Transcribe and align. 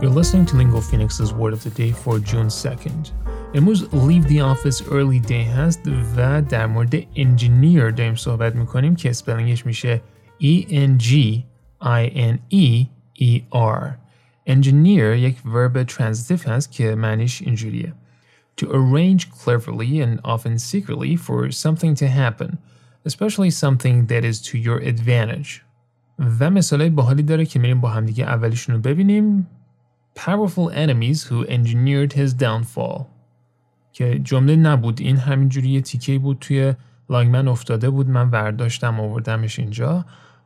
You're 0.00 0.10
listening 0.20 0.46
to 0.46 0.56
Lingo 0.56 0.80
Phoenix's 0.80 1.32
Word 1.32 1.52
of 1.52 1.62
the 1.64 1.70
Day 1.70 1.90
for 1.92 2.18
June 2.18 2.48
2nd. 2.48 3.12
امروز 3.54 3.88
Leave 3.92 4.28
the 4.28 4.40
Office 4.40 4.82
Early 4.82 5.20
Day 5.28 5.32
هست 5.32 5.80
و 6.16 6.42
در 6.42 6.66
مورد 6.66 7.00
Engineer 7.00 7.92
داریم 7.96 8.14
صحبت 8.14 8.54
میکنیم 8.54 8.96
که 8.96 9.10
اسپلینگش 9.10 9.66
میشه 9.66 10.02
E-N-G-I-N-E-E-R 10.40 11.44
Engineer 14.48 15.16
یک 15.18 15.36
verb 15.38 15.84
transitive 15.84 16.48
هست 16.48 16.72
که 16.72 16.94
معنیش 16.94 17.42
اینجوریه 17.42 17.92
To 18.56 18.66
arrange 18.66 19.30
cleverly 19.30 20.00
and 20.00 20.20
often 20.24 20.58
secretly 20.58 21.16
for 21.16 21.50
something 21.50 21.94
to 21.94 22.06
happen, 22.06 22.58
especially 23.04 23.50
something 23.50 24.06
that 24.06 24.24
is 24.24 24.40
to 24.48 24.56
your 24.58 24.78
advantage. 24.80 25.62
و 26.40 26.50
مثالای 26.50 26.90
باحالی 26.90 27.22
داره 27.22 27.46
که 27.46 27.58
میریم 27.58 27.80
با 27.80 27.88
همدیگه 27.88 28.24
اولیشون 28.24 28.74
رو 28.74 28.80
ببینیم 28.80 29.46
Powerful 30.14 30.70
enemies 30.70 31.24
who 31.24 31.44
engineered 31.44 32.12
his 32.12 32.32
downfall 32.34 33.06
که 33.92 34.18
جمله 34.18 34.56
نبود 34.56 35.00
این 35.00 35.16
همینجوری 35.16 35.68
یه 35.68 35.80
تیکه 35.80 36.18
بود 36.18 36.38
توی 36.40 36.74
لاگمن 37.10 37.48
افتاده 37.48 37.90
بود 37.90 38.08
من 38.08 38.30
ورداشتم 38.30 39.00
آوردمش 39.00 39.58
اینجا 39.58 40.04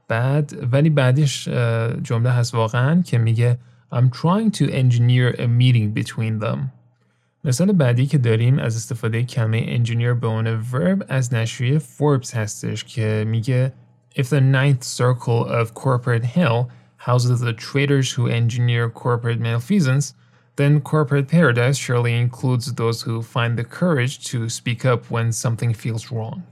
بعد 0.09 0.53
ولی 0.73 0.91
بعدش 0.91 1.49
جمله 2.03 2.31
هست 2.31 2.55
واقعا 2.55 3.03
که 3.03 3.19
میگه 3.19 3.59
I'm 3.95 4.09
trying 4.11 4.51
to 4.51 4.65
engineer 4.71 5.35
a 5.39 5.47
meeting 5.47 6.03
between 6.03 6.45
them 6.45 6.59
مثال 7.45 7.73
بعدی 7.73 8.07
که 8.07 8.19
داریم 8.19 8.59
از 8.59 8.77
استفاده 8.77 9.23
کلمه 9.23 9.79
engineer 9.85 10.21
به 10.21 10.27
عنوان 10.27 10.65
verb 10.65 11.05
از 11.09 11.35
نشریه 11.35 11.79
فوربس 11.79 12.35
هستش 12.35 12.85
که 12.85 13.25
میگه 13.29 13.73
If 14.19 14.23
the 14.23 14.41
ninth 14.41 14.85
circle 14.85 15.45
of 15.61 15.75
corporate 15.75 16.25
hell 16.25 16.67
houses 17.09 17.41
the 17.41 17.53
traitors 17.53 18.13
who 18.13 18.27
engineer 18.27 18.91
corporate 18.91 19.41
malfeasance, 19.41 20.15
then 20.57 20.81
corporate 20.81 21.29
paradise 21.29 21.79
surely 21.79 22.15
includes 22.15 22.73
those 22.75 23.03
who 23.03 23.23
find 23.23 23.59
the 23.59 23.65
courage 23.65 24.15
to 24.31 24.49
speak 24.49 24.85
up 24.85 25.11
when 25.11 25.33
something 25.33 25.73
feels 25.73 26.13
wrong. 26.13 26.43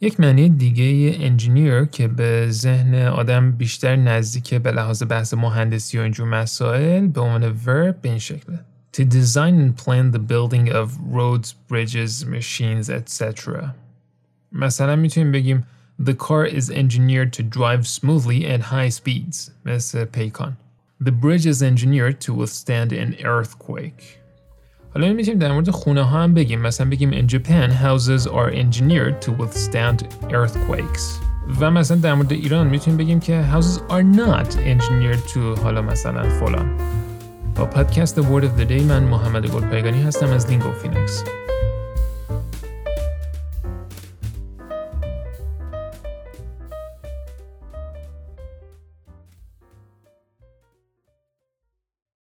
یک 0.00 0.20
معنی 0.20 0.48
دیگه 0.48 1.16
انجینیر 1.20 1.84
که 1.84 2.08
به 2.08 2.46
ذهن 2.50 2.94
آدم 2.94 3.52
بیشتر 3.52 3.96
نزدیکه 3.96 4.58
به 4.58 4.72
لحاظ 4.72 5.02
بحث 5.02 5.34
مهندسی 5.34 5.98
و 5.98 6.02
اینجور 6.02 6.28
مسائل 6.28 7.06
به 7.06 7.20
عنوان 7.20 7.56
ورب 7.66 8.02
به 8.02 8.08
این 8.08 8.18
شکله. 8.18 8.60
To 8.96 9.04
design 9.04 9.54
and 9.60 9.76
plan 9.84 10.12
the 10.12 10.18
building 10.18 10.68
of 10.72 10.88
roads, 11.12 11.54
bridges, 11.70 12.24
machines, 12.24 12.90
etc. 12.90 13.50
مثلا 14.52 14.96
میتونیم 14.96 15.32
بگیم 15.32 15.66
The 16.02 16.14
car 16.14 16.44
is 16.44 16.70
engineered 16.70 17.32
to 17.32 17.42
drive 17.42 17.86
smoothly 17.86 18.46
at 18.46 18.60
high 18.72 18.90
speeds 18.90 19.50
مثل 19.66 20.04
پیکان. 20.04 20.56
The 21.04 21.12
bridge 21.12 21.46
is 21.46 21.62
engineered 21.62 22.20
to 22.20 22.34
withstand 22.34 22.92
an 22.92 23.14
earthquake. 23.24 24.24
حالا 24.94 25.12
میتونیم 25.12 25.38
در 25.38 25.52
مورد 25.52 25.70
خونه 25.70 26.02
ها 26.02 26.22
هم 26.22 26.34
بگیم 26.34 26.60
مثلا 26.60 26.90
بگیم 26.90 27.12
in 27.12 27.30
Japan 27.30 27.70
houses 27.70 28.26
are 28.26 28.50
engineered 28.50 29.22
to 29.22 29.30
withstand 29.30 30.04
earthquakes 30.30 31.02
و 31.60 31.70
مثلا 31.70 31.96
در 31.96 32.14
مورد 32.14 32.32
ایران 32.32 32.66
میتونیم 32.66 32.98
بگیم 32.98 33.20
که 33.20 33.44
houses 33.52 33.78
are 33.90 34.18
not 34.18 34.56
engineered 34.56 35.32
to 35.32 35.60
حالا 35.62 35.82
مثلا 35.82 36.22
فلان 36.22 36.78
با 37.56 37.66
پادکست 37.66 38.22
Word 38.22 38.44
of 38.44 38.60
the 38.60 38.64
Day 38.64 38.82
من 38.82 39.02
محمد 39.02 39.46
گلپایگانی 39.46 40.02
هستم 40.02 40.28
از 40.28 40.50
لینگو 40.50 40.72
فینکس 40.72 41.24